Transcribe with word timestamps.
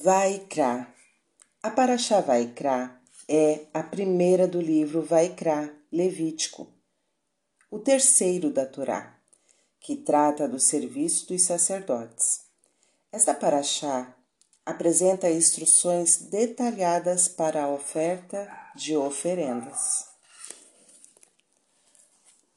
Vaikra. 0.00 0.94
A 1.60 1.70
Paraxá 1.70 2.20
Vaikra 2.20 3.00
é 3.28 3.66
a 3.74 3.82
primeira 3.82 4.46
do 4.46 4.60
livro 4.60 5.02
Vaikra, 5.02 5.74
Levítico, 5.90 6.72
o 7.68 7.80
terceiro 7.80 8.48
da 8.48 8.64
Torá, 8.64 9.18
que 9.80 9.96
trata 9.96 10.46
do 10.46 10.60
serviço 10.60 11.26
dos 11.26 11.42
sacerdotes. 11.42 12.42
Esta 13.10 13.34
Paraxá 13.34 14.14
apresenta 14.64 15.28
instruções 15.28 16.18
detalhadas 16.30 17.26
para 17.26 17.64
a 17.64 17.68
oferta 17.68 18.48
de 18.76 18.96
oferendas. 18.96 20.06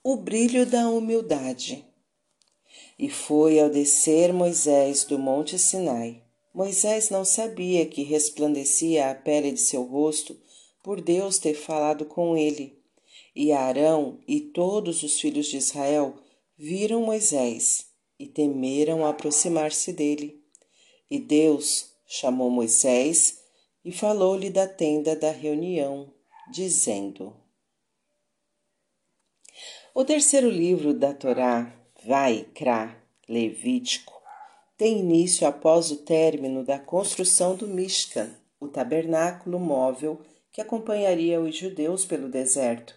O 0.03 0.15
brilho 0.15 0.63
da 0.67 0.87
humildade. 0.89 1.83
E 2.99 3.09
foi 3.09 3.59
ao 3.59 3.69
descer 3.69 4.31
Moisés 4.31 5.05
do 5.05 5.17
monte 5.17 5.57
Sinai 5.57 6.23
Moisés 6.53 7.09
não 7.09 7.23
sabia 7.23 7.85
que 7.85 8.03
resplandecia 8.03 9.09
a 9.09 9.15
pele 9.15 9.51
de 9.51 9.59
seu 9.59 9.83
rosto 9.83 10.37
por 10.83 10.99
Deus 10.99 11.37
ter 11.37 11.53
falado 11.53 12.05
com 12.05 12.35
ele. 12.35 12.81
E 13.33 13.51
Arão 13.53 14.19
e 14.27 14.41
todos 14.41 15.03
os 15.03 15.19
filhos 15.19 15.47
de 15.47 15.57
Israel 15.57 16.15
viram 16.57 17.01
Moisés 17.01 17.87
e 18.19 18.27
temeram 18.27 19.05
aproximar-se 19.05 19.93
dele. 19.93 20.43
E 21.09 21.17
Deus 21.17 21.91
chamou 22.05 22.49
Moisés 22.49 23.39
e 23.85 23.91
falou-lhe 23.91 24.49
da 24.49 24.67
tenda 24.67 25.15
da 25.15 25.31
reunião, 25.31 26.13
dizendo: 26.51 27.33
O 29.95 30.03
terceiro 30.03 30.49
livro 30.49 30.93
da 30.93 31.13
Torá, 31.13 31.73
Vai, 32.05 32.45
Crá, 32.53 33.01
Levítico, 33.29 34.10
tem 34.81 34.97
início 34.97 35.47
após 35.47 35.91
o 35.91 35.97
término 35.97 36.65
da 36.65 36.79
construção 36.79 37.55
do 37.55 37.67
Mishkan, 37.67 38.31
o 38.59 38.67
tabernáculo 38.67 39.59
móvel 39.59 40.19
que 40.51 40.59
acompanharia 40.59 41.39
os 41.39 41.55
judeus 41.55 42.03
pelo 42.03 42.27
deserto. 42.27 42.95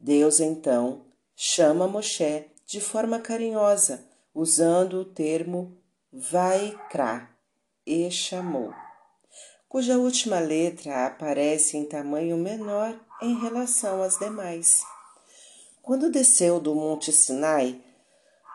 Deus 0.00 0.40
então 0.40 1.04
chama 1.36 1.86
Moshe 1.86 2.46
de 2.66 2.80
forma 2.80 3.20
carinhosa, 3.20 4.04
usando 4.34 4.94
o 4.94 5.04
termo 5.04 5.78
Vaikra, 6.12 7.30
e 7.86 8.10
chamou, 8.10 8.74
cuja 9.68 9.96
última 9.96 10.40
letra 10.40 11.06
aparece 11.06 11.76
em 11.76 11.84
tamanho 11.84 12.36
menor 12.36 12.98
em 13.22 13.38
relação 13.38 14.02
às 14.02 14.18
demais. 14.18 14.82
Quando 15.80 16.10
desceu 16.10 16.58
do 16.58 16.74
Monte 16.74 17.12
Sinai, 17.12 17.80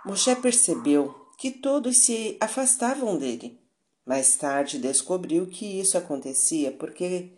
Moshe 0.05 0.35
percebeu 0.35 1.20
que 1.41 1.49
todos 1.49 2.05
se 2.05 2.37
afastavam 2.39 3.17
dele. 3.17 3.59
Mais 4.05 4.35
tarde 4.37 4.77
descobriu 4.77 5.47
que 5.47 5.81
isso 5.81 5.97
acontecia 5.97 6.71
porque 6.71 7.31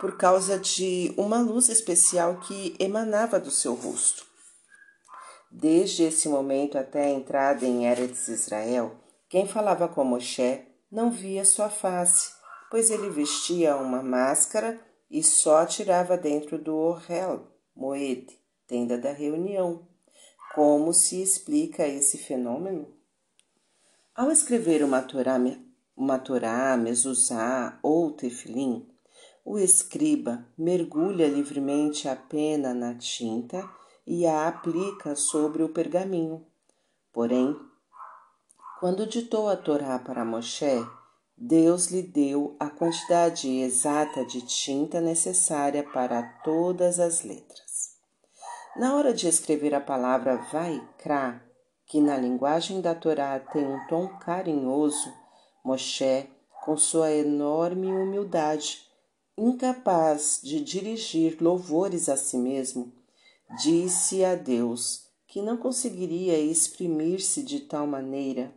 por 0.00 0.16
causa 0.16 0.56
de 0.56 1.12
uma 1.16 1.40
luz 1.40 1.68
especial 1.68 2.38
que 2.38 2.76
emanava 2.78 3.40
do 3.40 3.50
seu 3.50 3.74
rosto. 3.74 4.24
Desde 5.50 6.04
esse 6.04 6.28
momento 6.28 6.78
até 6.78 7.06
a 7.06 7.10
entrada 7.10 7.66
em 7.66 7.84
Eretz 7.84 8.28
Israel, 8.28 8.94
quem 9.28 9.44
falava 9.44 9.88
com 9.88 10.04
Moshe 10.04 10.62
não 10.88 11.10
via 11.10 11.44
sua 11.44 11.68
face, 11.68 12.30
pois 12.70 12.92
ele 12.92 13.10
vestia 13.10 13.74
uma 13.74 14.04
máscara 14.04 14.80
e 15.10 15.20
só 15.24 15.66
tirava 15.66 16.16
dentro 16.16 16.56
do 16.58 16.76
Ohel, 16.76 17.48
Moed, 17.74 18.28
tenda 18.68 18.96
da 18.96 19.10
reunião. 19.10 19.84
Como 20.54 20.92
se 20.92 21.20
explica 21.20 21.88
esse 21.88 22.16
fenômeno? 22.16 22.99
Ao 24.20 24.30
escrever 24.30 24.84
uma 24.84 25.00
Torá, 25.00 25.40
uma 25.96 26.18
Torá 26.18 26.76
mezuzá 26.76 27.78
ou 27.82 28.10
tefilim, 28.10 28.86
o 29.42 29.58
escriba 29.58 30.44
mergulha 30.58 31.26
livremente 31.26 32.06
a 32.06 32.14
pena 32.14 32.74
na 32.74 32.94
tinta 32.94 33.66
e 34.06 34.26
a 34.26 34.46
aplica 34.46 35.16
sobre 35.16 35.62
o 35.62 35.70
pergaminho. 35.70 36.44
Porém, 37.10 37.58
quando 38.78 39.06
ditou 39.06 39.48
a 39.48 39.56
Torá 39.56 39.98
para 39.98 40.22
Moshe, 40.22 40.86
Deus 41.34 41.86
lhe 41.86 42.02
deu 42.02 42.54
a 42.60 42.68
quantidade 42.68 43.48
exata 43.48 44.22
de 44.26 44.42
tinta 44.42 45.00
necessária 45.00 45.82
para 45.82 46.22
todas 46.44 47.00
as 47.00 47.22
letras. 47.24 47.96
Na 48.76 48.96
hora 48.96 49.14
de 49.14 49.26
escrever 49.26 49.74
a 49.74 49.80
palavra 49.80 50.36
Vaikra, 50.52 51.49
que 51.90 52.00
na 52.00 52.16
linguagem 52.16 52.80
da 52.80 52.94
Torá 52.94 53.40
tem 53.40 53.66
um 53.66 53.84
tom 53.88 54.06
carinhoso, 54.20 55.12
Moshe, 55.64 56.30
com 56.62 56.76
sua 56.76 57.10
enorme 57.10 57.88
humildade, 57.88 58.86
incapaz 59.36 60.38
de 60.40 60.60
dirigir 60.60 61.38
louvores 61.40 62.08
a 62.08 62.16
si 62.16 62.38
mesmo, 62.38 62.92
disse 63.60 64.24
a 64.24 64.36
Deus 64.36 65.08
que 65.26 65.42
não 65.42 65.56
conseguiria 65.56 66.38
exprimir-se 66.38 67.42
de 67.42 67.58
tal 67.58 67.88
maneira. 67.88 68.54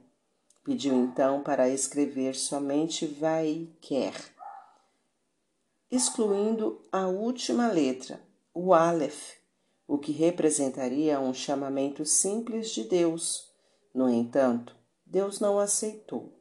Pediu 0.63 0.93
então 0.93 1.41
para 1.41 1.67
escrever 1.67 2.35
somente 2.35 3.07
vai 3.07 3.67
quer, 3.81 4.13
excluindo 5.89 6.79
a 6.91 7.07
última 7.07 7.67
letra, 7.67 8.21
o 8.53 8.75
Aleph, 8.75 9.42
o 9.93 9.97
que 9.99 10.11
representaria 10.11 11.19
um 11.19 11.35
chamamento 11.35 12.03
simples 12.03 12.71
de 12.71 12.83
Deus. 12.83 13.53
No 13.93 14.09
entanto, 14.09 14.75
Deus 15.05 15.39
não 15.39 15.59
aceitou, 15.59 16.33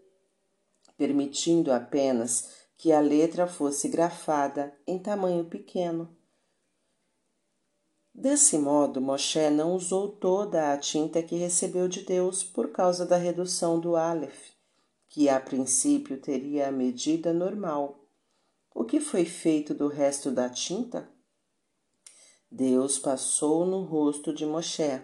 permitindo 0.97 1.71
apenas 1.71 2.49
que 2.79 2.93
a 2.93 2.99
letra 2.99 3.47
fosse 3.47 3.91
grafada 3.91 4.75
em 4.87 4.99
tamanho 4.99 5.45
pequeno. 5.45 6.17
Desse 8.15 8.57
modo, 8.57 9.03
Moshe 9.03 9.51
não 9.51 9.77
usou 9.77 10.09
toda 10.09 10.73
a 10.73 10.79
tinta 10.79 11.23
que 11.23 11.37
recebeu 11.37 11.89
de 11.89 12.07
Deus 12.07 12.43
por 12.43 12.73
causa 12.73 13.05
da 13.05 13.19
redução 13.19 13.79
do 13.79 13.97
Aleph, 13.97 14.53
que 15.11 15.29
a 15.29 15.39
princípio 15.39 16.19
teria 16.19 16.69
a 16.69 16.73
medida 16.73 17.35
normal. 17.35 18.03
O 18.75 18.83
que 18.83 18.99
foi 18.99 19.27
feito 19.27 19.75
do 19.75 19.89
resto 19.89 20.31
da 20.31 20.49
tinta? 20.49 21.07
Deus 22.55 22.99
passou 22.99 23.65
no 23.65 23.81
rosto 23.81 24.31
de 24.31 24.45
Moshe. 24.45 25.01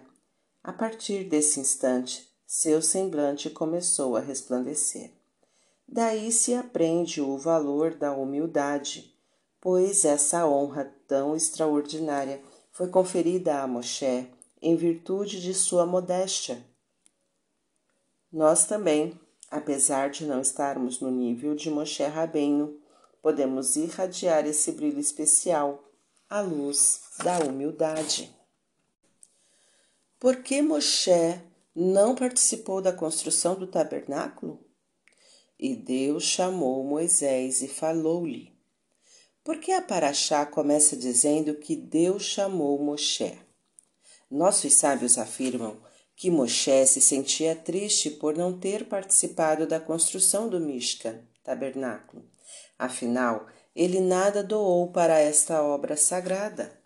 A 0.63 0.71
partir 0.71 1.23
desse 1.23 1.59
instante, 1.59 2.29
seu 2.45 2.79
semblante 2.79 3.49
começou 3.49 4.15
a 4.15 4.19
resplandecer. 4.19 5.11
Daí 5.87 6.31
se 6.31 6.53
aprende 6.53 7.21
o 7.21 7.39
valor 7.39 7.95
da 7.95 8.13
humildade, 8.13 9.15
pois 9.59 10.05
essa 10.05 10.45
honra 10.45 10.93
tão 11.07 11.35
extraordinária 11.35 12.39
foi 12.71 12.87
conferida 12.87 13.63
a 13.63 13.67
Moshe 13.67 14.29
em 14.61 14.75
virtude 14.75 15.41
de 15.41 15.55
sua 15.55 15.87
modéstia. 15.87 16.63
Nós 18.31 18.65
também, 18.65 19.19
apesar 19.49 20.11
de 20.11 20.23
não 20.23 20.39
estarmos 20.39 20.99
no 20.99 21.09
nível 21.09 21.55
de 21.55 21.71
Moshe 21.71 22.03
Rabbeinu, 22.03 22.79
podemos 23.23 23.75
irradiar 23.75 24.45
esse 24.45 24.71
brilho 24.71 24.99
especial 24.99 25.88
a 26.29 26.41
luz 26.41 27.01
da 27.23 27.39
humildade. 27.39 28.29
Por 30.19 30.43
que 30.43 30.61
Moshe 30.61 31.41
não 31.75 32.13
participou 32.13 32.81
da 32.81 32.93
construção 32.93 33.55
do 33.55 33.65
tabernáculo? 33.65 34.63
E 35.57 35.75
Deus 35.75 36.23
chamou 36.23 36.83
Moisés 36.83 37.63
e 37.63 37.67
falou-lhe. 37.67 38.53
Porque 39.43 39.71
a 39.71 39.81
Paraxá 39.81 40.45
começa 40.45 40.95
dizendo 40.95 41.55
que 41.55 41.75
Deus 41.75 42.23
chamou 42.23 42.77
Moshe? 42.77 43.39
Nossos 44.29 44.75
sábios 44.75 45.17
afirmam 45.17 45.81
que 46.15 46.29
Moshe 46.29 46.85
se 46.85 47.01
sentia 47.01 47.55
triste 47.55 48.11
por 48.11 48.37
não 48.37 48.59
ter 48.59 48.87
participado 48.87 49.65
da 49.65 49.79
construção 49.79 50.47
do 50.47 50.59
Mishkan, 50.59 51.21
tabernáculo. 51.43 52.23
Afinal, 52.77 53.47
ele 53.79 54.01
nada 54.01 54.43
doou 54.43 54.91
para 54.91 55.19
esta 55.19 55.63
obra 55.63 55.95
sagrada. 55.95 56.77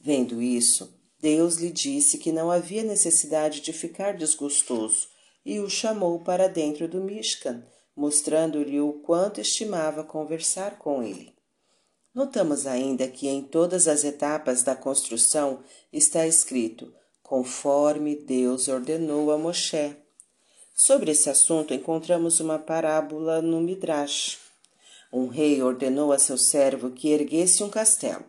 Vendo 0.00 0.40
isso, 0.40 0.98
Deus 1.20 1.56
lhe 1.56 1.70
disse 1.70 2.16
que 2.16 2.32
não 2.32 2.50
havia 2.50 2.82
necessidade 2.82 3.60
de 3.60 3.74
ficar 3.74 4.16
desgostoso 4.16 5.08
e 5.44 5.60
o 5.60 5.68
chamou 5.68 6.20
para 6.20 6.48
dentro 6.48 6.88
do 6.88 7.02
Mishkan, 7.02 7.62
mostrando-lhe 7.94 8.80
o 8.80 8.94
quanto 9.04 9.38
estimava 9.38 10.02
conversar 10.02 10.78
com 10.78 11.02
ele. 11.02 11.34
Notamos 12.14 12.66
ainda 12.66 13.06
que 13.06 13.28
em 13.28 13.42
todas 13.42 13.86
as 13.86 14.02
etapas 14.02 14.62
da 14.62 14.74
construção 14.74 15.62
está 15.92 16.26
escrito 16.26 16.90
conforme 17.22 18.16
Deus 18.16 18.66
ordenou 18.66 19.30
a 19.30 19.36
Moshe. 19.36 19.94
Sobre 20.74 21.10
esse 21.10 21.28
assunto 21.28 21.74
encontramos 21.74 22.40
uma 22.40 22.58
parábola 22.58 23.42
no 23.42 23.60
Midrash. 23.60 24.49
Um 25.12 25.26
rei 25.26 25.60
ordenou 25.60 26.12
a 26.12 26.18
seu 26.18 26.38
servo 26.38 26.90
que 26.90 27.08
erguesse 27.08 27.64
um 27.64 27.68
castelo. 27.68 28.24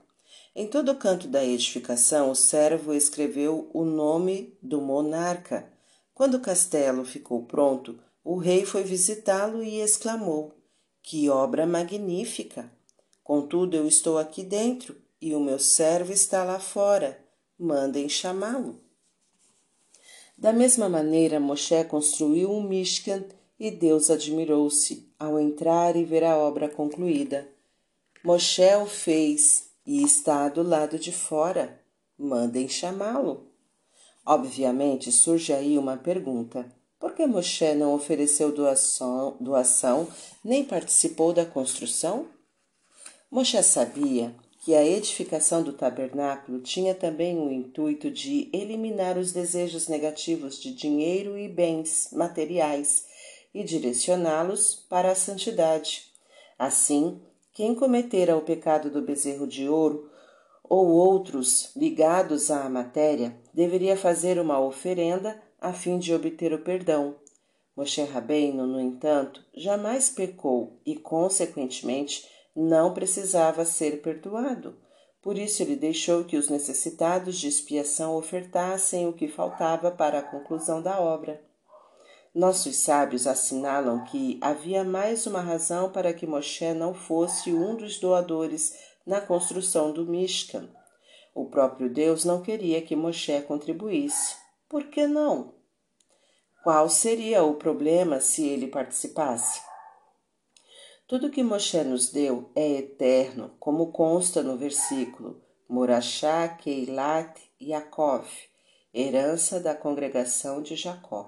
Em 0.56 0.68
todo 0.68 0.96
canto 0.96 1.28
da 1.28 1.46
edificação, 1.46 2.32
o 2.32 2.36
servo 2.36 2.94
escreveu 2.94 3.70
o 3.74 3.86
nome 3.86 4.58
do 4.62 4.82
monarca. 4.82 5.72
Quando 6.14 6.36
o 6.36 6.42
castelo 6.42 7.06
ficou 7.06 7.44
pronto, 7.44 8.00
o 8.24 8.36
rei 8.36 8.66
foi 8.66 8.84
visitá-lo 8.84 9.64
e 9.64 9.80
exclamou: 9.80 10.54
Que 11.04 11.30
obra 11.30 11.66
magnífica! 11.66 12.70
Contudo, 13.24 13.78
eu 13.78 13.88
estou 13.88 14.18
aqui 14.18 14.44
dentro 14.44 14.96
e 15.22 15.36
o 15.36 15.40
meu 15.40 15.60
servo 15.60 16.12
está 16.12 16.44
lá 16.44 16.60
fora. 16.60 17.24
Mandem 17.58 18.10
chamá-lo. 18.10 18.82
Da 20.36 20.52
mesma 20.52 20.90
maneira, 20.90 21.40
Moshe 21.40 21.84
construiu 21.86 22.52
um 22.52 22.64
Mishkan 22.64 23.24
e 23.60 23.70
Deus 23.70 24.10
admirou-se 24.10 25.11
ao 25.22 25.40
entrar 25.40 25.96
e 25.96 26.04
ver 26.04 26.24
a 26.24 26.36
obra 26.36 26.68
concluída. 26.68 27.48
Moshe 28.24 28.76
o 28.76 28.88
fez 28.88 29.70
e 29.86 30.04
está 30.04 30.50
do 30.50 30.64
lado 30.64 30.98
de 30.98 31.12
fora. 31.12 31.80
Mandem 32.18 32.68
chamá-lo. 32.68 33.48
Obviamente 34.26 35.12
surge 35.12 35.54
aí 35.54 35.78
uma 35.78 35.96
pergunta: 35.96 36.66
por 37.00 37.14
que 37.14 37.26
Moshe 37.28 37.76
não 37.76 37.94
ofereceu 37.94 38.52
doação, 38.52 39.38
doação 39.40 40.08
nem 40.44 40.64
participou 40.64 41.32
da 41.32 41.46
construção? 41.46 42.26
Moshe 43.30 43.62
sabia 43.62 44.36
que 44.64 44.74
a 44.74 44.84
edificação 44.84 45.62
do 45.62 45.74
tabernáculo 45.74 46.62
tinha 46.62 46.96
também 46.96 47.38
o 47.38 47.52
intuito 47.52 48.10
de 48.10 48.50
eliminar 48.52 49.20
os 49.20 49.32
desejos 49.32 49.88
negativos 49.88 50.60
de 50.60 50.74
dinheiro 50.74 51.38
e 51.38 51.48
bens 51.48 52.10
materiais 52.12 53.11
e 53.54 53.64
direcioná-los 53.64 54.86
para 54.90 55.12
a 55.12 55.16
santidade. 55.16 56.12
Assim, 56.58 57.22
quem 57.54 57.76
cometera 57.76 58.38
o 58.38 58.42
pecado 58.42 58.90
do 58.90 59.02
bezerro 59.02 59.48
de 59.48 59.68
ouro 59.68 60.10
ou 60.64 60.88
outros 60.88 61.72
ligados 61.76 62.50
à 62.50 62.70
matéria 62.70 63.36
deveria 63.54 63.98
fazer 63.98 64.40
uma 64.40 64.60
oferenda 64.60 65.42
a 65.60 65.74
fim 65.74 66.00
de 66.00 66.14
obter 66.14 66.54
o 66.54 66.60
perdão. 66.60 67.16
Moshe 67.76 68.02
Rabbeinu, 68.04 68.66
no 68.66 68.80
entanto, 68.80 69.44
jamais 69.54 70.10
pecou 70.10 70.80
e, 70.86 70.96
consequentemente, 70.96 72.28
não 72.56 72.94
precisava 72.94 73.66
ser 73.66 74.02
perdoado. 74.02 74.76
Por 75.22 75.38
isso 75.38 75.62
ele 75.62 75.76
deixou 75.76 76.24
que 76.24 76.36
os 76.36 76.50
necessitados 76.50 77.38
de 77.38 77.48
expiação 77.48 78.16
ofertassem 78.16 79.08
o 79.08 79.14
que 79.14 79.28
faltava 79.28 79.92
para 79.92 80.20
a 80.20 80.24
conclusão 80.24 80.82
da 80.82 81.00
obra. 81.00 81.42
Nossos 82.34 82.78
sábios 82.78 83.28
assinalam 83.28 84.06
que 84.06 84.40
havia 84.40 84.86
mais 84.86 85.28
uma 85.28 85.42
razão 85.42 85.92
para 85.92 86.14
que 86.14 86.26
Moshe 86.26 86.74
não 86.74 86.94
fosse 86.94 87.52
um 87.52 87.76
dos 87.76 88.00
doadores 88.00 88.74
na 89.06 89.20
construção 89.20 89.92
do 89.92 90.06
Mishkan. 90.06 90.70
O 91.36 91.50
próprio 91.50 91.90
Deus 91.90 92.24
não 92.24 92.42
queria 92.42 92.82
que 92.82 92.96
Moshe 92.96 93.42
contribuísse. 93.42 94.38
Por 94.70 94.86
que 94.86 95.08
não? 95.08 95.56
Qual 96.64 96.88
seria 96.90 97.44
o 97.44 97.56
problema 97.56 98.22
se 98.22 98.48
ele 98.48 98.68
participasse? 98.68 99.62
Tudo 101.08 101.30
que 101.30 101.44
Moshe 101.44 101.84
nos 101.84 102.10
deu 102.10 102.50
é 102.56 102.78
eterno, 102.78 103.58
como 103.60 103.92
consta 103.92 104.42
no 104.42 104.56
versículo 104.56 105.42
Morachá, 105.68 106.48
Keilat 106.48 107.38
Yaakov, 107.62 108.26
herança 108.94 109.60
da 109.60 109.76
congregação 109.76 110.62
de 110.62 110.78
Jacó. 110.78 111.28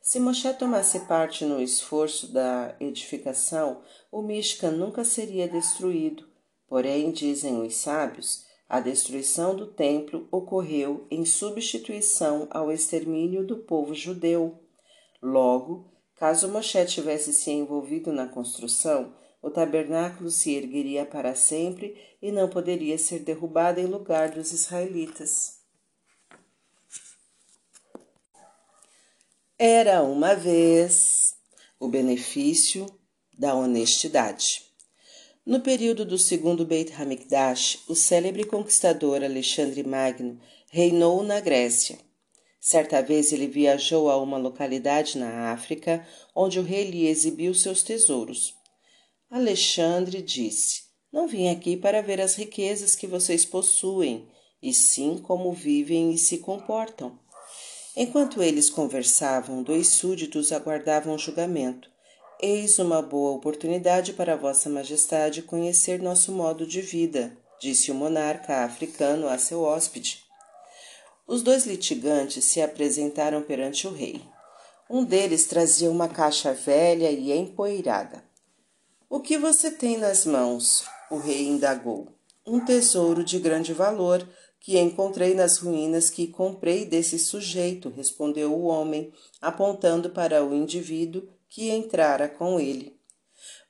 Se 0.00 0.18
Moshe 0.18 0.52
tomasse 0.54 1.00
parte 1.00 1.44
no 1.44 1.60
esforço 1.60 2.32
da 2.32 2.74
edificação, 2.80 3.82
o 4.10 4.22
Mishkan 4.22 4.72
nunca 4.72 5.04
seria 5.04 5.46
destruído. 5.46 6.28
Porém, 6.66 7.10
dizem 7.10 7.60
os 7.60 7.76
sábios, 7.76 8.44
a 8.68 8.80
destruição 8.80 9.54
do 9.54 9.66
templo 9.66 10.28
ocorreu 10.30 11.06
em 11.10 11.24
substituição 11.24 12.48
ao 12.50 12.70
extermínio 12.70 13.46
do 13.46 13.58
povo 13.58 13.94
judeu. 13.94 14.58
Logo, 15.22 15.90
Caso 16.20 16.48
Moshe 16.48 16.84
tivesse 16.84 17.32
se 17.32 17.50
envolvido 17.50 18.12
na 18.12 18.28
construção, 18.28 19.14
o 19.40 19.48
tabernáculo 19.48 20.30
se 20.30 20.54
ergueria 20.54 21.06
para 21.06 21.34
sempre 21.34 21.96
e 22.20 22.30
não 22.30 22.46
poderia 22.46 22.98
ser 22.98 23.20
derrubado 23.20 23.80
em 23.80 23.86
lugar 23.86 24.30
dos 24.30 24.52
israelitas. 24.52 25.59
Era 29.62 30.02
uma 30.02 30.34
vez 30.34 31.34
o 31.78 31.86
benefício 31.86 32.86
da 33.38 33.54
honestidade. 33.54 34.62
No 35.44 35.60
período 35.60 36.02
do 36.02 36.16
segundo 36.16 36.64
Beit 36.64 36.94
Hamikdash, 36.94 37.80
o 37.86 37.94
célebre 37.94 38.44
conquistador 38.44 39.22
Alexandre 39.22 39.86
Magno 39.86 40.40
reinou 40.70 41.22
na 41.22 41.40
Grécia. 41.40 41.98
Certa 42.58 43.02
vez 43.02 43.34
ele 43.34 43.46
viajou 43.46 44.08
a 44.08 44.16
uma 44.16 44.38
localidade 44.38 45.18
na 45.18 45.52
África, 45.52 46.08
onde 46.34 46.58
o 46.58 46.62
rei 46.62 46.90
lhe 46.90 47.06
exibiu 47.06 47.52
seus 47.52 47.82
tesouros. 47.82 48.54
Alexandre 49.28 50.22
disse: 50.22 50.84
Não 51.12 51.28
vim 51.28 51.50
aqui 51.50 51.76
para 51.76 52.00
ver 52.00 52.18
as 52.18 52.34
riquezas 52.34 52.96
que 52.96 53.06
vocês 53.06 53.44
possuem, 53.44 54.26
e 54.62 54.72
sim 54.72 55.18
como 55.18 55.52
vivem 55.52 56.12
e 56.12 56.16
se 56.16 56.38
comportam. 56.38 57.18
Enquanto 58.02 58.42
eles 58.42 58.70
conversavam, 58.70 59.62
dois 59.62 59.88
súditos 59.88 60.52
aguardavam 60.52 61.18
julgamento. 61.18 61.90
Eis 62.40 62.78
uma 62.78 63.02
boa 63.02 63.32
oportunidade 63.32 64.14
para 64.14 64.38
Vossa 64.38 64.70
Majestade 64.70 65.42
conhecer 65.42 66.00
nosso 66.00 66.32
modo 66.32 66.66
de 66.66 66.80
vida, 66.80 67.36
disse 67.60 67.90
o 67.90 67.94
monarca 67.94 68.64
africano 68.64 69.28
a 69.28 69.36
seu 69.36 69.60
hóspede. 69.60 70.24
Os 71.26 71.42
dois 71.42 71.66
litigantes 71.66 72.42
se 72.46 72.62
apresentaram 72.62 73.42
perante 73.42 73.86
o 73.86 73.92
rei. 73.92 74.22
Um 74.88 75.04
deles 75.04 75.44
trazia 75.44 75.90
uma 75.90 76.08
caixa 76.08 76.54
velha 76.54 77.10
e 77.10 77.30
empoeirada. 77.30 78.24
O 79.10 79.20
que 79.20 79.36
você 79.36 79.70
tem 79.70 79.98
nas 79.98 80.24
mãos? 80.24 80.86
O 81.10 81.18
rei 81.18 81.46
indagou. 81.48 82.08
Um 82.46 82.64
tesouro 82.64 83.22
de 83.22 83.38
grande 83.38 83.74
valor 83.74 84.26
que 84.60 84.78
encontrei 84.78 85.34
nas 85.34 85.56
ruínas 85.56 86.10
que 86.10 86.26
comprei 86.26 86.84
desse 86.84 87.18
sujeito, 87.18 87.88
respondeu 87.88 88.52
o 88.52 88.64
homem, 88.64 89.12
apontando 89.40 90.10
para 90.10 90.44
o 90.44 90.54
indivíduo 90.54 91.26
que 91.48 91.70
entrara 91.70 92.28
com 92.28 92.60
ele. 92.60 93.00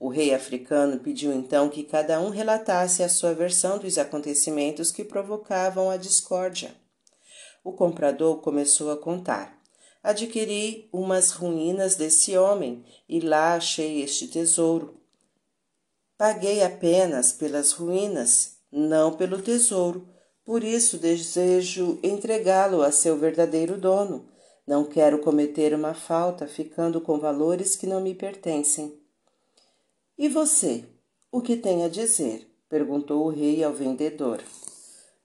O 0.01 0.09
rei 0.09 0.35
africano 0.35 0.99
pediu 0.99 1.33
então 1.33 1.69
que 1.69 1.85
cada 1.85 2.21
um 2.21 2.31
relatasse 2.31 3.03
a 3.05 3.09
sua 3.09 3.33
versão 3.33 3.79
dos 3.79 3.99
acontecimentos 3.99 4.91
que 4.91 5.05
provocavam 5.05 5.89
a 5.89 5.97
discórdia. 5.97 6.75
O 7.63 7.73
comprador 7.73 8.41
começou 8.41 8.91
a 8.91 8.97
contar. 8.97 9.61
Adquiri 10.03 10.89
umas 10.93 11.31
ruínas 11.31 11.95
desse 11.95 12.37
homem 12.37 12.85
e 13.09 13.21
lá 13.21 13.55
achei 13.55 14.03
este 14.03 14.27
tesouro. 14.27 14.99
Paguei 16.17 16.62
apenas 16.62 17.33
pelas 17.33 17.73
ruínas, 17.73 18.57
não 18.73 19.12
pelo 19.12 19.41
tesouro. 19.41 20.09
Por 20.44 20.64
isso 20.64 20.99
desejo 20.99 21.99
entregá-lo 22.02 22.82
a 22.82 22.90
seu 22.90 23.16
verdadeiro 23.16 23.78
dono. 23.78 24.28
Não 24.66 24.85
quero 24.85 25.18
cometer 25.18 25.75
uma 25.75 25.94
falta 25.94 26.47
ficando 26.47 27.00
com 27.00 27.18
valores 27.18 27.76
que 27.76 27.87
não 27.87 28.00
me 28.00 28.14
pertencem. 28.14 28.99
E 30.18 30.28
você, 30.28 30.85
o 31.30 31.40
que 31.40 31.56
tem 31.56 31.85
a 31.85 31.88
dizer? 31.88 32.47
perguntou 32.68 33.26
o 33.26 33.30
rei 33.30 33.64
ao 33.64 33.73
vendedor. 33.73 34.42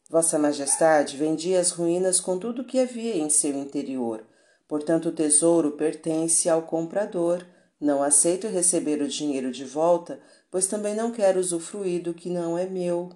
Vossa 0.10 0.38
Majestade 0.38 1.17
vendia 1.17 1.60
as 1.60 1.72
ruínas 1.72 2.19
com 2.19 2.38
tudo 2.38 2.62
o 2.62 2.65
que 2.65 2.79
havia 2.79 3.17
em 3.17 3.29
seu 3.29 3.51
interior. 3.57 4.25
Portanto, 4.67 5.10
o 5.10 5.12
tesouro 5.12 5.72
pertence 5.72 6.50
ao 6.50 6.63
comprador. 6.63 7.45
Não 7.79 8.01
aceito 8.01 8.48
receber 8.48 9.01
o 9.01 9.07
dinheiro 9.07 9.51
de 9.51 9.65
volta, 9.65 10.19
pois 10.50 10.67
também 10.67 10.95
não 10.95 11.12
quero 11.12 11.39
usufruir 11.39 12.01
do 12.01 12.13
que 12.13 12.29
não 12.29 12.57
é 12.57 12.65
meu. 12.65 13.10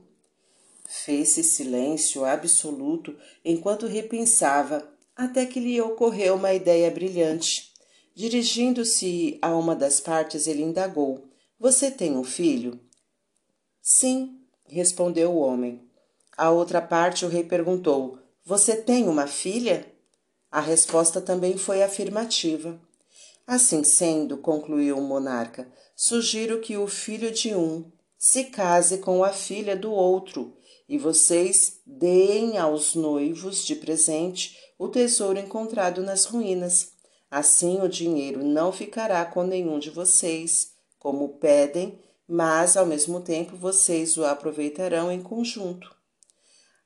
Fez-se 0.91 1.43
silêncio 1.43 2.25
absoluto 2.25 3.15
enquanto 3.45 3.85
repensava, 3.85 4.91
até 5.15 5.45
que 5.45 5.59
lhe 5.59 5.79
ocorreu 5.79 6.33
uma 6.33 6.51
ideia 6.51 6.89
brilhante. 6.89 7.71
Dirigindo-se 8.15 9.37
a 9.39 9.55
uma 9.55 9.75
das 9.75 9.99
partes, 9.99 10.47
ele 10.47 10.63
indagou: 10.63 11.29
Você 11.59 11.91
tem 11.91 12.17
um 12.17 12.23
filho? 12.23 12.79
Sim, 13.79 14.39
respondeu 14.65 15.29
o 15.29 15.37
homem. 15.37 15.87
A 16.35 16.49
outra 16.49 16.81
parte, 16.81 17.23
o 17.23 17.29
rei 17.29 17.43
perguntou: 17.43 18.17
Você 18.43 18.75
tem 18.75 19.07
uma 19.07 19.27
filha? 19.27 19.85
A 20.49 20.59
resposta 20.59 21.21
também 21.21 21.55
foi 21.55 21.83
afirmativa. 21.83 22.81
Assim 23.45 23.83
sendo, 23.83 24.39
concluiu 24.39 24.97
o 24.97 25.03
monarca, 25.03 25.71
sugiro 25.95 26.59
que 26.61 26.75
o 26.77 26.87
filho 26.87 27.29
de 27.31 27.53
um 27.53 27.85
se 28.17 28.45
case 28.45 28.97
com 28.97 29.23
a 29.23 29.31
filha 29.31 29.77
do 29.77 29.91
outro 29.91 30.57
e 30.89 30.97
vocês 30.97 31.79
deem 31.85 32.57
aos 32.57 32.95
noivos 32.95 33.63
de 33.63 33.75
presente 33.75 34.57
o 34.77 34.87
tesouro 34.87 35.37
encontrado 35.37 36.01
nas 36.01 36.25
ruínas. 36.25 36.93
Assim 37.29 37.79
o 37.79 37.87
dinheiro 37.87 38.43
não 38.43 38.71
ficará 38.71 39.23
com 39.23 39.43
nenhum 39.43 39.77
de 39.77 39.91
vocês, 39.91 40.71
como 40.97 41.37
pedem, 41.37 41.99
mas 42.27 42.75
ao 42.75 42.87
mesmo 42.87 43.21
tempo 43.21 43.55
vocês 43.55 44.17
o 44.17 44.25
aproveitarão 44.25 45.11
em 45.11 45.21
conjunto. 45.21 45.95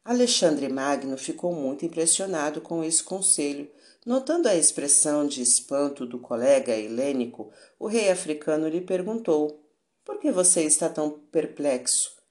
Alexandre 0.03 0.67
Magno 0.67 1.17
ficou 1.17 1.53
muito 1.53 1.85
impressionado 1.85 2.59
com 2.59 2.83
esse 2.83 3.01
conselho. 3.01 3.71
Notando 4.05 4.49
a 4.49 4.55
expressão 4.55 5.25
de 5.25 5.41
espanto 5.41 6.05
do 6.05 6.19
colega 6.19 6.75
helênico, 6.75 7.49
o 7.79 7.87
rei 7.87 8.09
africano 8.09 8.67
lhe 8.67 8.81
perguntou: 8.81 9.63
Por 10.03 10.19
que 10.19 10.29
você 10.29 10.63
está 10.63 10.89
tão 10.89 11.09
perplexo? 11.31 12.22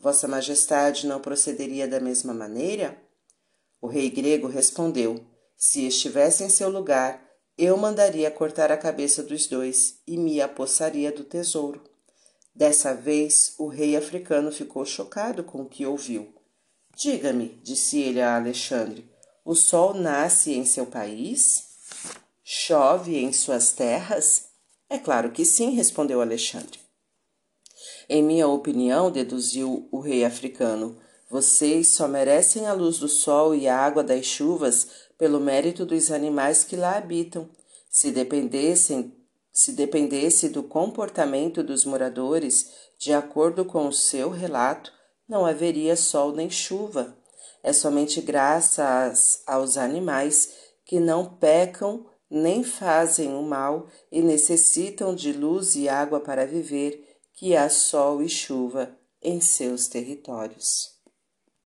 Vossa 0.00 0.26
Majestade 0.26 1.06
não 1.06 1.20
procederia 1.20 1.86
da 1.86 2.00
mesma 2.00 2.32
maneira? 2.32 2.96
O 3.82 3.86
rei 3.86 4.08
grego 4.08 4.48
respondeu: 4.48 5.22
Se 5.56 5.86
estivesse 5.86 6.42
em 6.42 6.48
seu 6.48 6.70
lugar, 6.70 7.22
eu 7.58 7.76
mandaria 7.76 8.30
cortar 8.30 8.72
a 8.72 8.78
cabeça 8.78 9.22
dos 9.22 9.46
dois 9.46 9.98
e 10.06 10.16
me 10.16 10.40
apossaria 10.40 11.12
do 11.12 11.22
tesouro. 11.22 11.82
Dessa 12.54 12.94
vez, 12.94 13.54
o 13.58 13.68
rei 13.68 13.94
africano 13.94 14.50
ficou 14.50 14.86
chocado 14.86 15.44
com 15.44 15.62
o 15.62 15.68
que 15.68 15.84
ouviu. 15.84 16.34
Diga-me, 16.96 17.60
disse 17.62 18.00
ele 18.00 18.22
a 18.22 18.36
Alexandre, 18.36 19.10
o 19.44 19.54
sol 19.54 19.92
nasce 19.92 20.54
em 20.54 20.64
seu 20.64 20.86
país? 20.86 21.64
Chove 22.42 23.18
em 23.18 23.32
suas 23.32 23.72
terras? 23.72 24.48
É 24.88 24.98
claro 24.98 25.30
que 25.30 25.44
sim, 25.44 25.70
respondeu 25.70 26.20
Alexandre. 26.20 26.80
Em 28.12 28.24
minha 28.24 28.48
opinião, 28.48 29.08
deduziu 29.08 29.86
o 29.92 30.00
rei 30.00 30.24
africano, 30.24 30.98
vocês 31.30 31.90
só 31.90 32.08
merecem 32.08 32.66
a 32.66 32.72
luz 32.72 32.98
do 32.98 33.06
sol 33.06 33.54
e 33.54 33.68
a 33.68 33.78
água 33.78 34.02
das 34.02 34.26
chuvas 34.26 34.88
pelo 35.16 35.38
mérito 35.38 35.86
dos 35.86 36.10
animais 36.10 36.64
que 36.64 36.74
lá 36.74 36.96
habitam. 36.96 37.48
Se 37.88 38.10
dependessem, 38.10 39.14
se 39.52 39.70
dependesse 39.70 40.48
do 40.48 40.60
comportamento 40.60 41.62
dos 41.62 41.84
moradores, 41.84 42.72
de 42.98 43.12
acordo 43.12 43.64
com 43.64 43.86
o 43.86 43.92
seu 43.92 44.28
relato, 44.28 44.92
não 45.28 45.46
haveria 45.46 45.94
sol 45.94 46.32
nem 46.32 46.50
chuva. 46.50 47.16
É 47.62 47.72
somente 47.72 48.20
graças 48.20 49.40
aos 49.46 49.76
animais 49.76 50.48
que 50.84 50.98
não 50.98 51.26
pecam 51.26 52.04
nem 52.28 52.64
fazem 52.64 53.32
o 53.34 53.42
mal 53.42 53.86
e 54.10 54.20
necessitam 54.20 55.14
de 55.14 55.32
luz 55.32 55.76
e 55.76 55.88
água 55.88 56.18
para 56.18 56.44
viver, 56.44 57.09
que 57.40 57.56
há 57.56 57.70
sol 57.70 58.22
e 58.22 58.28
chuva 58.28 58.94
em 59.22 59.40
seus 59.40 59.88
territórios. 59.88 60.99